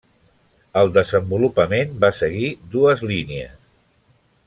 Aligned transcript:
El 0.81 0.89
desenvolupament 0.95 1.93
va 2.07 2.11
seguir 2.23 2.51
dues 2.77 3.05
línies. 3.15 3.57